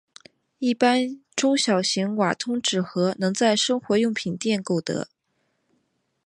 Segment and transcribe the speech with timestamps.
[0.57, 5.09] 一般中小型瓦通纸盒能在生活用品店购得。